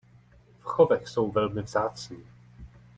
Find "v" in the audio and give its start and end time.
0.59-0.63